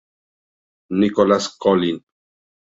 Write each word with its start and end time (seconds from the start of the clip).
Nicolás 1.01 1.49
Colin. 1.61 2.03